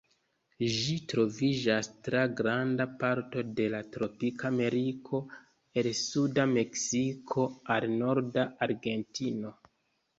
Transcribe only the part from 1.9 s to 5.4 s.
tra granda parto de tropika Ameriko,